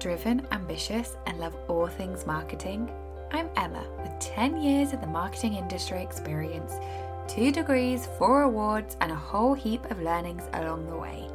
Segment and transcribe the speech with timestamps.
[0.00, 2.90] driven, ambitious, and love all things marketing?
[3.32, 6.72] I'm Emma with 10 years of the marketing industry experience,
[7.28, 11.28] two degrees, four awards, and a whole heap of learnings along the way.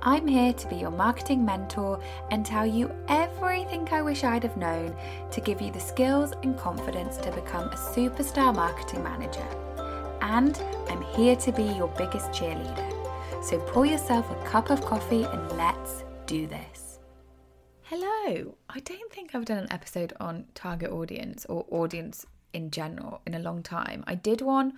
[0.00, 2.00] I'm here to be your marketing mentor
[2.30, 4.96] and tell you everything I wish I'd have known
[5.30, 9.46] to give you the skills and confidence to become a superstar marketing manager.
[10.22, 13.44] And I'm here to be your biggest cheerleader.
[13.44, 16.77] So pour yourself a cup of coffee and let's do this.
[18.28, 18.56] Hello.
[18.68, 23.32] I don't think I've done an episode on target audience or audience in general in
[23.32, 24.04] a long time.
[24.06, 24.74] I did one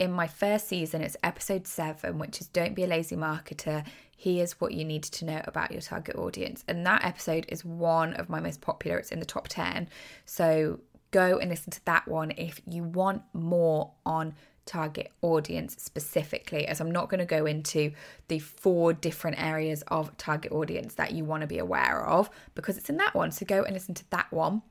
[0.00, 1.02] in my first season.
[1.02, 3.86] It's episode seven, which is Don't Be a Lazy Marketer.
[4.16, 6.64] Here's what you need to know about your target audience.
[6.66, 8.98] And that episode is one of my most popular.
[8.98, 9.88] It's in the top 10.
[10.24, 10.80] So
[11.12, 14.34] go and listen to that one if you want more on
[14.68, 17.92] target audience specifically, as I'm not going to go into
[18.28, 22.76] the four different areas of target audience that you want to be aware of because
[22.76, 23.32] it's in that one.
[23.32, 24.62] So go and listen to that one.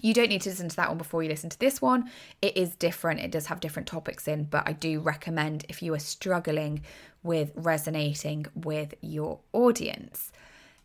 [0.00, 2.10] You don't need to listen to that one before you listen to this one.
[2.42, 5.94] It is different, it does have different topics in, but I do recommend if you
[5.94, 6.82] are struggling
[7.22, 10.32] with resonating with your audience.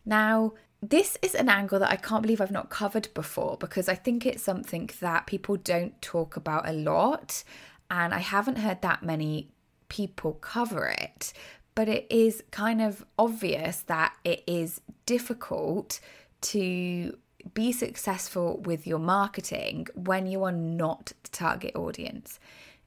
[0.06, 3.96] Now, this is an angle that I can't believe I've not covered before because I
[3.96, 7.44] think it's something that people don't talk about a lot
[7.90, 9.50] and I haven't heard that many
[9.90, 11.34] people cover it,
[11.76, 16.00] but it is kind of obvious that it is difficult
[16.42, 17.18] to
[17.54, 22.40] be successful with your marketing when you are not the target audience.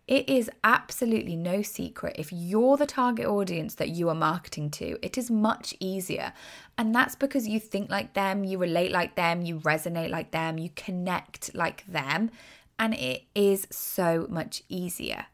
[0.06, 2.16] It is absolutely no secret.
[2.18, 6.32] If you're the target audience that you are marketing to, it is much easier.
[6.76, 10.58] And that's because you think like them, you relate like them, you resonate like them,
[10.58, 12.32] you connect like them
[12.80, 15.26] and it is so much easier.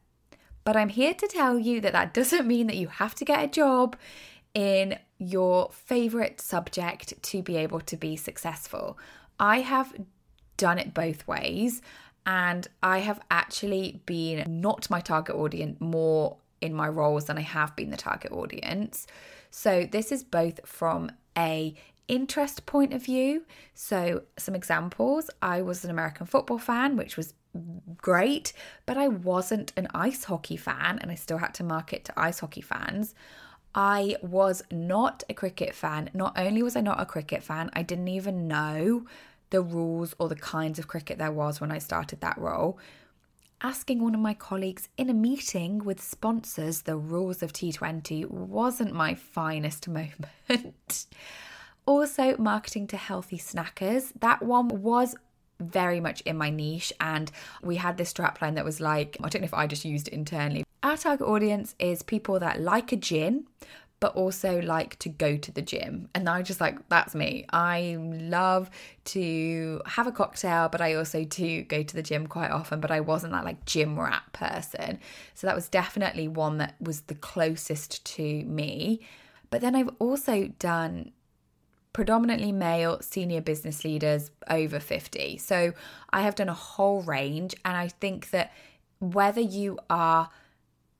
[0.65, 3.45] But I'm here to tell you that that doesn't mean that you have to get
[3.45, 3.97] a job
[4.53, 8.99] in your favorite subject to be able to be successful.
[9.39, 9.95] I have
[10.57, 11.83] done it both ways,
[12.27, 17.43] and I have actually been not my target audience more in my roles than I
[17.43, 19.07] have been the target audience.
[19.53, 21.75] So, this is both from a
[22.09, 23.45] interest point of view.
[23.75, 27.35] So, some examples I was an American football fan, which was
[27.97, 28.53] great,
[28.85, 32.41] but I wasn't an ice hockey fan, and I still had to market to ice
[32.41, 33.15] hockey fans.
[33.75, 36.11] I was not a cricket fan.
[36.15, 39.07] Not only was I not a cricket fan, I didn't even know
[39.51, 42.79] the rules or the kinds of cricket there was when I started that role.
[43.63, 48.93] Asking one of my colleagues in a meeting with sponsors the rules of T20 wasn't
[48.93, 49.89] my finest
[50.49, 51.07] moment.
[51.87, 54.13] Also, marketing to healthy snackers.
[54.21, 55.15] That one was
[55.61, 57.31] very much in my niche, and
[57.63, 60.15] we had this strapline that was like I don't know if I just used it
[60.15, 60.65] internally.
[60.83, 63.47] Our target audience is people that like a gin,
[63.99, 66.09] but also like to go to the gym.
[66.15, 67.47] And I just like, that's me.
[67.51, 68.71] I love
[69.07, 72.91] to have a cocktail, but I also do go to the gym quite often, but
[72.91, 74.99] I wasn't that like gym rat person.
[75.35, 79.01] So that was definitely one that was the closest to me.
[79.49, 81.13] But then I've also done
[81.97, 85.39] predominantly male senior business leaders over 50.
[85.39, 85.73] So
[86.11, 88.53] I have done a whole range, and I think that
[88.99, 90.29] whether you are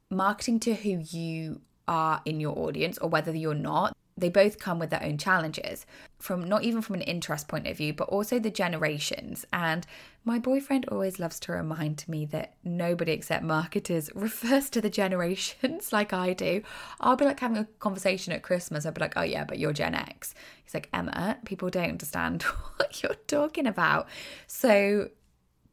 [0.09, 4.79] marketing to who you are in your audience or whether you're not, they both come
[4.79, 5.85] with their own challenges
[6.19, 9.45] from not even from an interest point of view but also the generations.
[9.53, 9.87] And
[10.25, 15.93] my boyfriend always loves to remind me that nobody except marketers refers to the generations
[15.93, 16.63] like I do.
[17.01, 18.87] I'll be like having a conversation at Christmas.
[18.87, 20.35] I'll be like oh yeah but you're Gen X.
[20.65, 22.43] He's like Emma people don't understand
[22.77, 24.09] what you're talking about.
[24.47, 25.11] So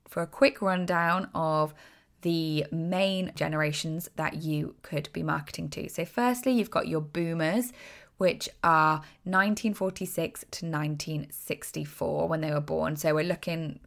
[0.07, 1.73] for a quick rundown of
[2.23, 5.89] the main generations that you could be marketing to.
[5.89, 7.71] So, firstly, you've got your boomers,
[8.23, 12.95] which are 1946 to 1964 when they were born.
[12.95, 13.81] So we're looking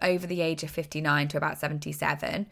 [0.00, 2.46] over the age of 59 to about 77.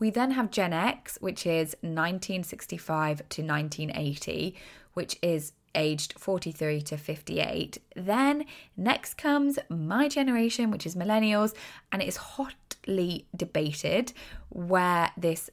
[0.00, 4.56] We then have Gen X, which is 1965 to 1980,
[4.94, 7.78] which is aged 43 to 58.
[7.94, 8.44] Then
[8.76, 11.54] next comes my generation, which is millennials,
[11.92, 14.12] and it is hotly debated
[14.48, 15.50] where this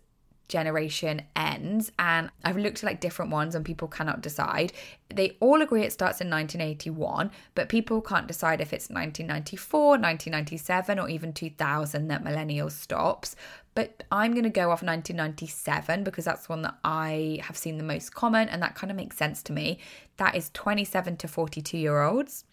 [0.48, 4.74] generation ends and I've looked at like different ones and people cannot decide.
[5.14, 11.00] They all agree it starts in 1981, but people can't decide if it's 1994, 1997
[11.00, 13.36] or even 2000 that millennial stops.
[13.76, 17.84] But I'm going to go off 1997 because that's one that I have seen the
[17.84, 19.80] most common and that kind of makes sense to me.
[20.18, 22.46] That is 27 to 42 year olds.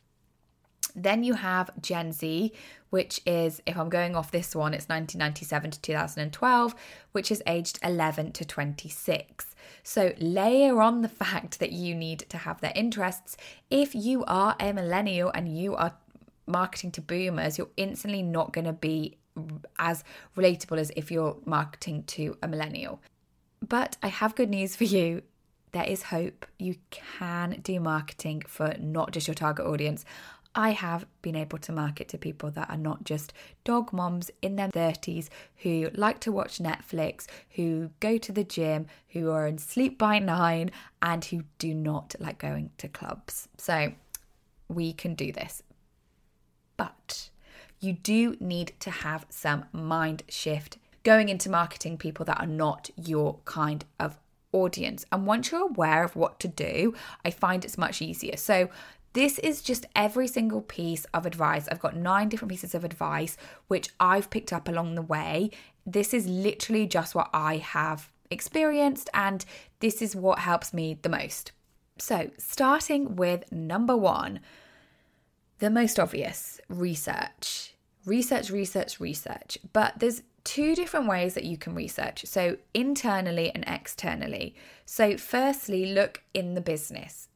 [0.95, 2.53] Then you have Gen Z,
[2.91, 6.75] which is, if I'm going off this one, it's 1997 to 2012,
[7.13, 9.57] which is aged 11 to 26.
[9.83, 13.37] So layer on the fact that you need to have their interests.
[13.71, 15.95] If you are a millennial and you are
[16.47, 19.17] marketing to boomers, you're instantly not going to be
[19.79, 20.05] as
[20.37, 23.01] relatable as if you're marketing to a millennial.
[23.67, 25.23] But I have good news for you.
[25.73, 26.47] There is hope.
[26.59, 30.05] You can do marketing for not just your target audience.
[30.55, 33.33] I have been able to market to people that are not just
[33.65, 35.29] dog moms in their 30s
[35.59, 40.19] who like to watch Netflix, who go to the gym, who are in sleep by
[40.19, 40.71] nine,
[41.03, 43.49] and who do not like going to clubs.
[43.59, 43.93] So
[44.69, 45.63] we can do this.
[46.77, 47.31] But
[47.81, 52.91] you do need to have some mind shift going into marketing people that are not
[52.97, 54.19] your kind of
[54.53, 55.05] audience.
[55.13, 58.37] And once you're aware of what to do, I find it's much easier.
[58.37, 58.71] So
[59.15, 61.69] this is just every single piece of advice.
[61.69, 63.37] I've got nine different pieces of advice
[63.69, 65.51] which I've picked up along the way.
[65.87, 69.45] This is literally just what I have experienced, and
[69.79, 71.53] this is what helps me the most.
[71.97, 74.41] So, starting with number one,
[75.61, 77.75] the most obvious research.
[78.05, 79.59] Research, research, research.
[79.73, 82.25] But there's two different ways that you can research.
[82.27, 84.57] So, internally and externally.
[84.85, 87.29] So, firstly, look in the business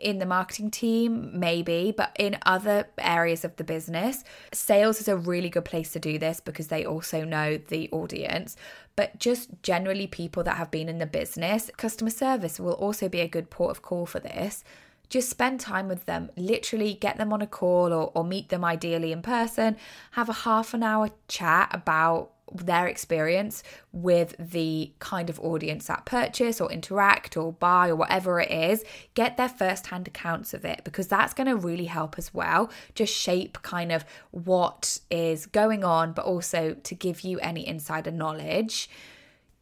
[0.00, 5.16] in the marketing team, maybe, but in other areas of the business, sales is a
[5.16, 8.56] really good place to do this because they also know the audience.
[8.96, 13.20] But just generally, people that have been in the business, customer service will also be
[13.20, 14.64] a good port of call for this.
[15.08, 18.64] Just spend time with them, literally get them on a call or, or meet them
[18.64, 19.76] ideally in person,
[20.12, 23.62] have a half an hour chat about their experience
[23.92, 28.84] with the kind of audience that purchase or interact or buy or whatever it is,
[29.14, 32.70] get their first hand accounts of it because that's going to really help as well.
[32.94, 38.10] Just shape kind of what is going on, but also to give you any insider
[38.10, 38.88] knowledge.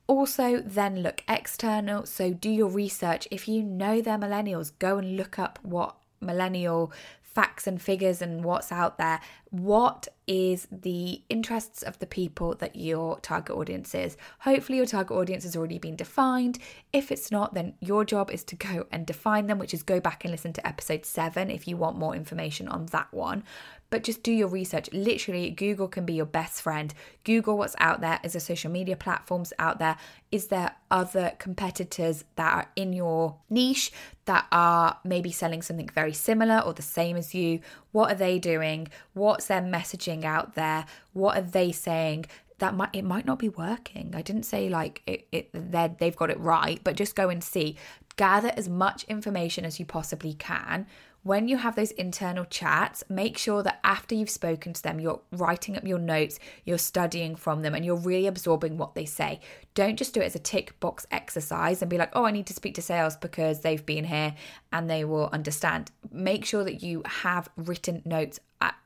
[0.07, 2.07] Also, then look external.
[2.07, 3.29] So, do your research.
[3.31, 6.93] If you know they're millennials, go and look up what millennial
[7.39, 9.21] facts and figures and what's out there.
[9.51, 14.19] What is the interests of the people that your target audience is?
[14.41, 16.59] Hopefully, your target audience has already been defined.
[16.93, 20.01] If it's not, then your job is to go and define them, which is go
[20.01, 23.43] back and listen to episode seven if you want more information on that one
[23.91, 24.91] but just do your research.
[24.93, 26.93] Literally, Google can be your best friend.
[27.25, 28.21] Google what's out there.
[28.23, 29.97] Is there social media platforms out there?
[30.31, 33.91] Is there other competitors that are in your niche
[34.27, 37.61] that are maybe selling something very similar or the same as you?
[37.93, 38.89] What are they doing?
[39.15, 40.87] What's their messaging out there?
[41.13, 42.27] What are they saying?
[42.59, 44.13] that might it might not be working.
[44.15, 45.51] I didn't say like it, it
[45.99, 47.77] they've got it right, but just go and see.
[48.17, 50.87] Gather as much information as you possibly can
[51.23, 55.21] when you have those internal chats, make sure that after you've spoken to them, you're
[55.33, 59.41] writing up your notes, you're studying from them, and you're really absorbing what they say.
[59.75, 62.47] Don't just do it as a tick box exercise and be like, oh, I need
[62.47, 64.35] to speak to sales because they've been here
[64.73, 65.91] and they will understand.
[66.11, 68.41] Make sure that you have written notes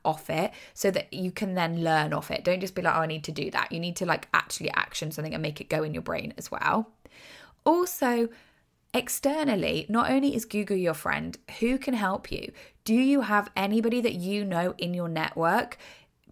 [0.05, 2.45] off it so that you can then learn off it.
[2.45, 3.73] Don't just be like, oh, I need to do that.
[3.73, 6.51] You need to like actually action something and make it go in your brain as
[6.51, 6.91] well.
[7.65, 8.29] Also,
[8.95, 12.53] Externally, not only is Google your friend, who can help you?
[12.85, 15.79] Do you have anybody that you know in your network,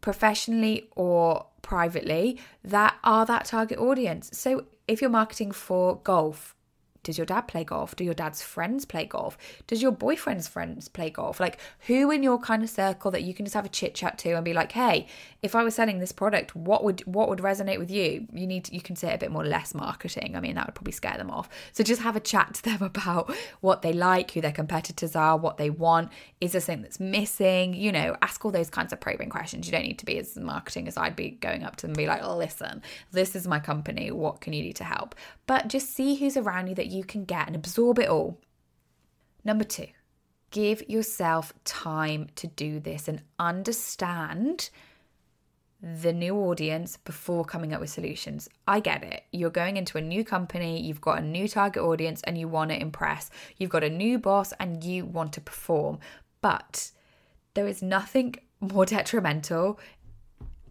[0.02, 4.30] professionally or privately, that are that target audience?
[4.38, 6.54] So, if you're marketing for golf,
[7.02, 7.96] does your dad play golf?
[7.96, 9.38] Do your dad's friends play golf?
[9.66, 11.40] Does your boyfriend's friends play golf?
[11.40, 14.18] Like, who in your kind of circle that you can just have a chit chat
[14.18, 15.06] to and be like, hey,
[15.42, 18.26] if I was selling this product, what would what would resonate with you?
[18.32, 20.36] You need to, you can say a bit more less marketing.
[20.36, 21.48] I mean, that would probably scare them off.
[21.72, 25.36] So just have a chat to them about what they like, who their competitors are,
[25.36, 26.10] what they want.
[26.40, 27.74] Is there something that's missing?
[27.74, 29.66] You know, ask all those kinds of probing questions.
[29.66, 31.96] You don't need to be as marketing as I'd be going up to them and
[31.96, 34.10] be like, listen, this is my company.
[34.10, 35.14] What can you do to help?
[35.46, 38.38] But just see who's around you that you can get and absorb it all.
[39.44, 39.88] Number two,
[40.50, 44.70] give yourself time to do this and understand
[45.82, 48.48] the new audience before coming up with solutions.
[48.68, 49.24] I get it.
[49.32, 52.70] You're going into a new company, you've got a new target audience, and you want
[52.70, 53.30] to impress.
[53.56, 55.98] You've got a new boss and you want to perform.
[56.42, 56.90] But
[57.54, 59.80] there is nothing more detrimental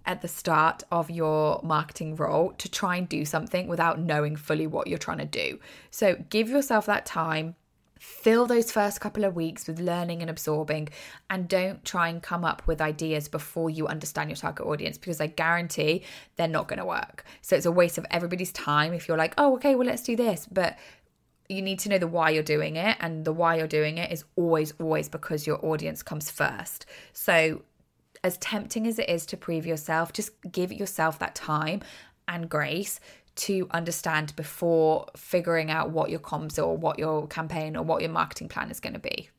[0.10, 4.66] at the start of your marketing role to try and do something without knowing fully
[4.66, 5.60] what you're trying to do.
[5.92, 7.54] So give yourself that time.
[8.00, 10.89] Fill those first couple of weeks with learning and absorbing,
[11.30, 15.22] and don't try and come up with ideas before you understand your target audience because
[15.22, 16.04] I guarantee
[16.38, 17.24] they're not going to work.
[17.42, 20.16] So it's a waste of everybody's time if you're like, oh, okay, well, let's do
[20.16, 20.48] this.
[20.50, 20.80] But
[21.50, 24.12] you need to know the why you're doing it, and the why you're doing it
[24.12, 26.88] is always, always because your audience comes first.
[27.13, 27.62] So
[28.23, 31.81] as tempting as it is to prove yourself, just give yourself that time
[32.27, 32.99] and grace
[33.35, 38.11] to understand before figuring out what your comms or what your campaign or what your
[38.11, 39.29] marketing plan is going to be.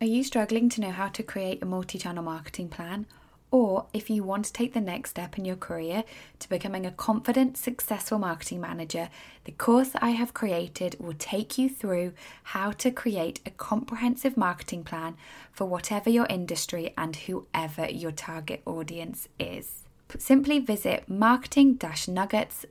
[0.00, 3.06] Are you struggling to know how to create a multi channel marketing plan?
[3.50, 6.04] Or if you want to take the next step in your career
[6.40, 9.08] to becoming a confident, successful marketing manager,
[9.44, 12.12] the course I have created will take you through
[12.42, 15.16] how to create a comprehensive marketing plan
[15.52, 19.84] for whatever your industry and whoever your target audience is.
[20.18, 22.66] Simply visit marketing nuggets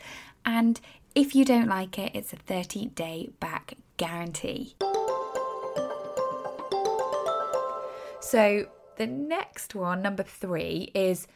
[0.44, 0.80] and
[1.16, 4.76] if you don't like it, it's a 30 day back guarantee.
[8.20, 11.26] So, the next one, number three, is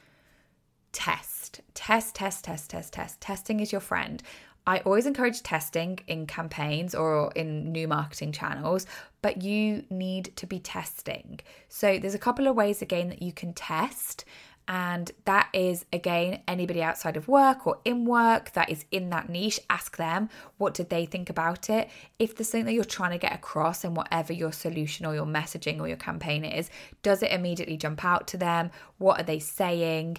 [0.92, 1.62] test.
[1.72, 3.20] Test, test, test, test, test.
[3.22, 4.22] Testing is your friend.
[4.66, 8.86] I always encourage testing in campaigns or in new marketing channels,
[9.22, 11.40] but you need to be testing.
[11.70, 14.26] So, there's a couple of ways again that you can test.
[14.68, 19.28] And that is, again, anybody outside of work or in work that is in that
[19.28, 21.90] niche, ask them what did they think about it.
[22.20, 25.26] If the thing that you're trying to get across and whatever your solution or your
[25.26, 26.70] messaging or your campaign is,
[27.02, 28.70] does it immediately jump out to them?
[28.98, 30.18] What are they saying?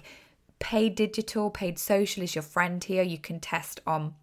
[0.58, 3.02] Paid digital, paid social is your friend here.
[3.02, 4.14] You can test on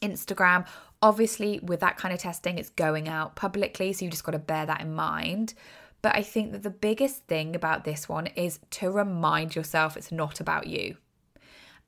[0.00, 0.66] Instagram.
[1.02, 4.38] Obviously, with that kind of testing, it's going out publicly, so you just got to
[4.38, 5.54] bear that in mind.
[6.02, 10.12] But I think that the biggest thing about this one is to remind yourself it's
[10.12, 10.96] not about you.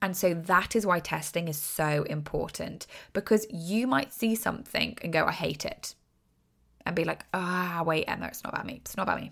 [0.03, 5.13] And so that is why testing is so important because you might see something and
[5.13, 5.95] go, I hate it.
[6.85, 8.81] And be like, ah, wait, Emma, it's not about me.
[8.85, 9.31] It's not about me.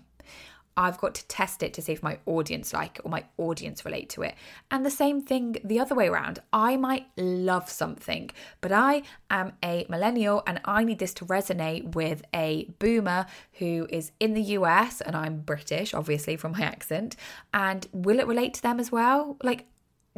[0.81, 3.85] I've got to test it to see if my audience like it or my audience
[3.85, 4.33] relate to it.
[4.71, 6.39] And the same thing the other way around.
[6.51, 11.93] I might love something, but I am a millennial and I need this to resonate
[11.93, 13.27] with a boomer
[13.59, 17.15] who is in the US and I'm British, obviously from my accent.
[17.53, 19.37] And will it relate to them as well?
[19.43, 19.67] Like,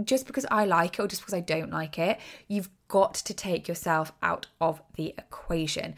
[0.02, 3.34] just because I like it or just because I don't like it, you've got to
[3.34, 5.96] take yourself out of the equation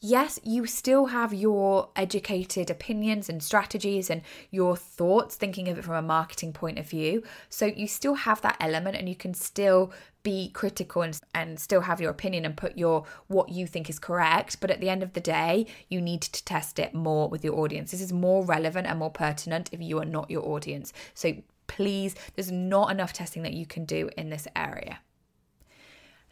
[0.00, 5.84] yes, you still have your educated opinions and strategies and your thoughts, thinking of it
[5.84, 7.22] from a marketing point of view.
[7.48, 9.92] So you still have that element and you can still
[10.22, 13.98] be critical and, and still have your opinion and put your what you think is
[13.98, 14.60] correct.
[14.60, 17.58] But at the end of the day, you need to test it more with your
[17.58, 17.90] audience.
[17.90, 20.92] This is more relevant and more pertinent if you are not your audience.
[21.14, 21.34] So
[21.66, 25.00] please, there's not enough testing that you can do in this area.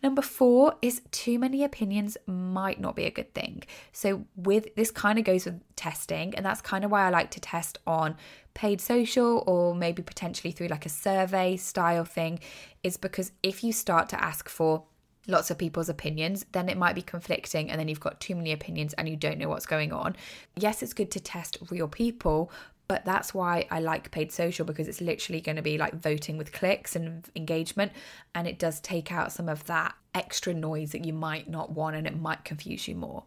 [0.02, 3.64] Number four is too many opinions might not be a good thing.
[3.92, 7.30] So, with this kind of goes with testing, and that's kind of why I like
[7.32, 8.16] to test on
[8.54, 12.38] paid social or maybe potentially through like a survey style thing,
[12.82, 14.84] is because if you start to ask for
[15.26, 18.52] lots of people's opinions, then it might be conflicting, and then you've got too many
[18.52, 20.16] opinions and you don't know what's going on.
[20.56, 22.50] Yes, it's good to test real people,
[22.88, 26.38] but that's why I like paid social because it's literally going to be like voting
[26.38, 27.92] with clicks and engagement.
[28.34, 31.96] And it does take out some of that extra noise that you might not want
[31.96, 33.24] and it might confuse you more.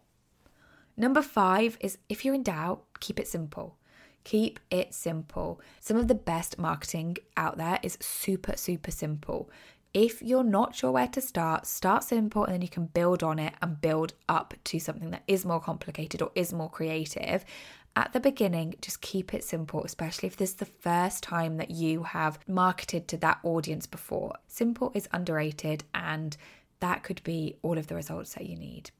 [0.96, 3.76] Number five is if you're in doubt, keep it simple.
[4.24, 5.60] Keep it simple.
[5.80, 9.48] Some of the best marketing out there is super, super simple.
[9.94, 13.38] If you're not sure where to start, start simple and then you can build on
[13.38, 17.44] it and build up to something that is more complicated or is more creative
[17.94, 21.70] at the beginning, just keep it simple, especially if this is the first time that
[21.70, 24.34] you have marketed to that audience before.
[24.48, 26.36] Simple is underrated, and
[26.80, 28.90] that could be all of the results that you need.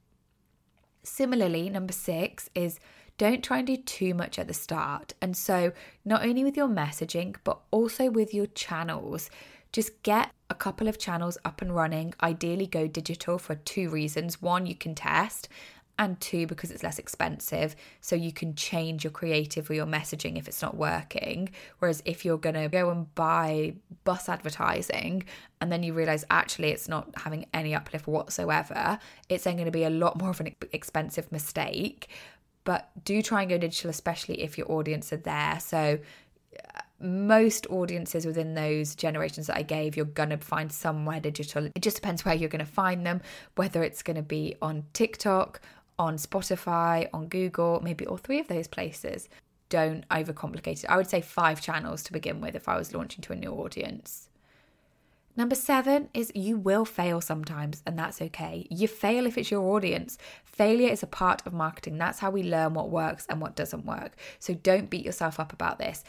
[1.03, 2.79] Similarly, number six is
[3.17, 5.13] don't try and do too much at the start.
[5.21, 5.71] And so,
[6.05, 9.29] not only with your messaging, but also with your channels,
[9.71, 12.13] just get a couple of channels up and running.
[12.21, 14.41] Ideally, go digital for two reasons.
[14.41, 15.49] One, you can test,
[15.99, 20.37] and two because it's less expensive so you can change your creative or your messaging
[20.37, 21.49] if it's not working.
[21.79, 25.23] Whereas if you're going to go and buy bus advertising
[25.61, 29.71] and then you realize actually it's not having any uplift whatsoever it's then going to
[29.71, 32.09] be a lot more of an expensive mistake.
[32.63, 35.59] But do try and go digital especially if your audience are there.
[35.59, 35.99] So
[36.57, 41.65] uh, most audiences within those generations that I gave, you're going to find somewhere digital.
[41.65, 43.21] It just depends where you're going to find them,
[43.55, 45.59] whether it's going to be on TikTok,
[45.99, 49.29] on Spotify, on Google, maybe all three of those places.
[49.69, 50.89] Don't overcomplicate it.
[50.89, 53.51] I would say five channels to begin with if I was launching to a new
[53.51, 54.29] audience.
[55.35, 58.67] Number seven is you will fail sometimes, and that's okay.
[58.69, 60.19] You fail if it's your audience.
[60.45, 61.97] Failure is a part of marketing.
[61.97, 64.15] That's how we learn what works and what doesn't work.
[64.37, 66.03] So don't beat yourself up about this.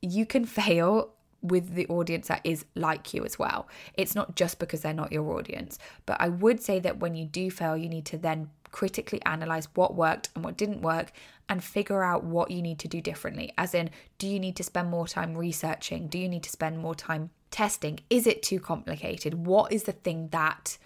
[0.00, 1.10] You can fail
[1.42, 3.68] with the audience that is like you as well.
[3.98, 5.78] It's not just because they're not your audience.
[6.06, 9.68] But I would say that when you do fail, you need to then critically analyze
[9.74, 11.12] what worked and what didn't work
[11.48, 13.52] and figure out what you need to do differently.
[13.56, 13.88] As in,
[14.18, 16.08] do you need to spend more time researching?
[16.08, 18.00] Do you need to spend more time testing.
[18.10, 19.46] Is it too complicated?
[19.46, 20.76] What is the thing that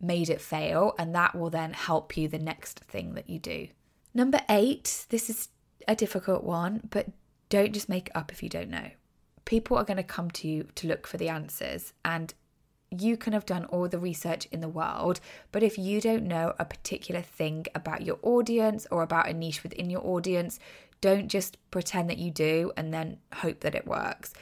[0.00, 0.92] made it fail?
[0.98, 3.68] And that will then help you the next thing that you do.
[4.12, 5.50] Number eight, this is
[5.86, 7.06] a difficult one, but
[7.48, 8.90] don't just make up if you don't know.
[9.44, 12.34] People are going to come to you to look for the answers, and
[13.00, 15.20] you can have done all the research in the world,
[15.52, 19.62] but if you don't know a particular thing about your audience or about a niche
[19.62, 20.58] within your audience,
[21.00, 24.32] don't just pretend that you do and then hope that it works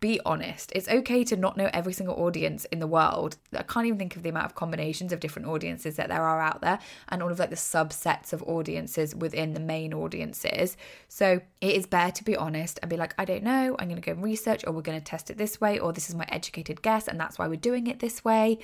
[0.00, 0.72] be honest.
[0.74, 3.36] It's okay to not know every single audience in the world.
[3.54, 6.40] I can't even think of the amount of combinations of different audiences that there are
[6.40, 6.78] out there
[7.08, 10.78] and all of like the subsets of audiences within the main audiences.
[11.08, 14.00] So it is better to be honest and be like, I don't know, I'm going
[14.00, 16.14] to go and research or we're going to test it this way or this is
[16.14, 18.58] my educated guess and that's why we're doing it this way.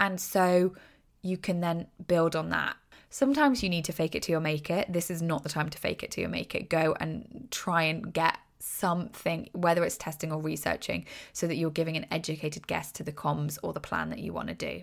[0.00, 0.74] And so
[1.22, 2.76] you can then build on that.
[3.10, 4.92] Sometimes you need to fake it till you make it.
[4.92, 6.68] This is not the time to fake it till you make it.
[6.68, 11.96] Go and try and get something, whether it's testing or researching, so that you're giving
[11.96, 14.82] an educated guess to the comms or the plan that you want to do.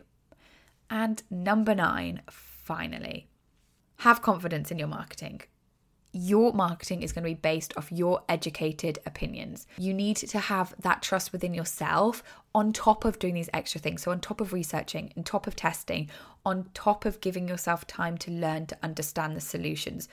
[0.89, 3.27] And number nine, finally,
[3.97, 5.41] have confidence in your marketing.
[6.13, 9.67] Your marketing is going to be based off your educated opinions.
[9.77, 12.23] You need to have that trust within yourself
[12.55, 14.03] on top of doing these extra things.
[14.03, 16.09] So, on top of researching, on top of testing,
[16.45, 20.07] on top of giving yourself time to learn to understand the solutions,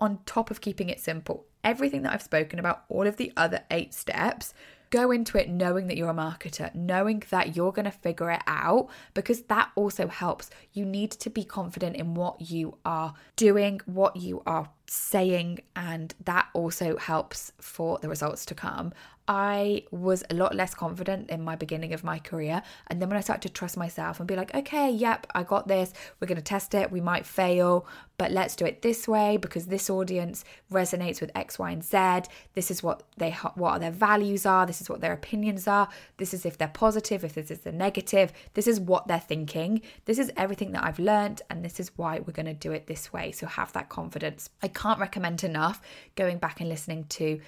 [0.00, 3.62] on top of keeping it simple everything that I've spoken about, all of the other
[3.70, 4.54] eight steps,
[4.90, 8.42] go into it knowing that you're a marketer, knowing that you're going to figure it
[8.46, 10.50] out, because that also helps.
[10.72, 16.12] You need to be confident in what you are doing, what you are saying, and
[16.24, 18.92] that also helps for the results to come.
[19.28, 22.62] I was a lot less confident in my beginning of my career.
[22.88, 25.68] And then when I started to trust myself and be like, okay, yep, I got
[25.68, 27.86] this, we're going to test it, we might fail,
[28.18, 32.28] but let's do it this way because this audience resonates with X, Y, and Z.
[32.54, 36.34] This is what they what their values are, this is what their opinions are, this
[36.34, 39.80] is if they're positive, if this is the negative, this is what they're thinking.
[40.06, 42.88] This is everything that I've learned, and this is why we're going to do it
[42.88, 43.30] this way.
[43.30, 44.50] So have that confidence.
[44.60, 45.82] I can't recommend enough
[46.16, 47.40] going back and listening to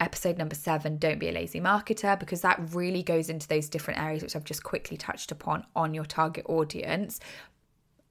[0.00, 4.00] episode number seven, Don't Be a Lazy Marketer, because that really goes into those different
[4.00, 7.18] areas which I've just quickly touched upon on your target audience.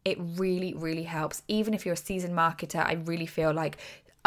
[0.04, 1.44] It really, really helps.
[1.48, 3.78] Even if you're a seasoned marketer, I really feel like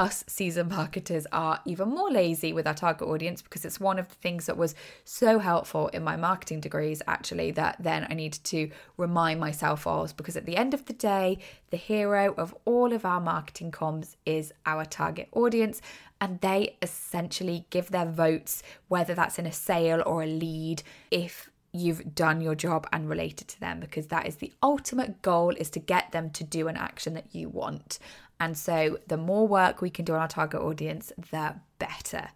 [0.00, 4.08] us seasoned marketers are even more lazy with our target audience because it's one of
[4.08, 8.32] the things that was so helpful in my marketing degrees actually that then I need
[8.44, 12.94] to remind myself of because at the end of the day the hero of all
[12.94, 15.82] of our marketing comms is our target audience
[16.18, 21.50] and they essentially give their votes whether that's in a sale or a lead if
[21.72, 25.68] you've done your job and related to them because that is the ultimate goal is
[25.70, 27.98] to get them to do an action that you want
[28.40, 32.30] and so the more work we can do on our target audience, the better.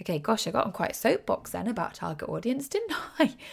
[0.00, 3.34] Okay, gosh, I got on quite a soapbox then about target audience, didn't I?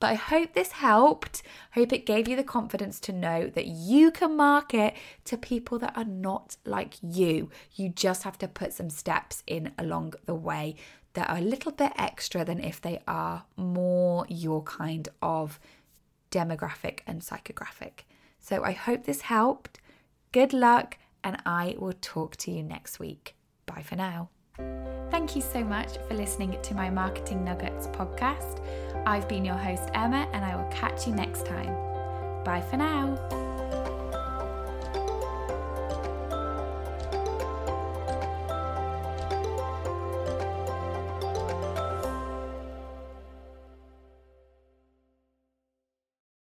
[0.00, 1.42] But I hope this helped.
[1.72, 5.96] Hope it gave you the confidence to know that you can market to people that
[5.96, 7.48] are not like you.
[7.74, 10.74] You just have to put some steps in along the way
[11.14, 15.58] that are a little bit extra than if they are more your kind of
[16.30, 18.00] demographic and psychographic.
[18.40, 19.80] So I hope this helped.
[20.32, 23.34] Good luck and I will talk to you next week.
[23.66, 24.28] Bye for now.
[25.10, 28.60] Thank you so much for listening to my Marketing Nuggets podcast.
[29.06, 31.74] I've been your host, Emma, and I will catch you next time.
[32.44, 33.43] Bye for now.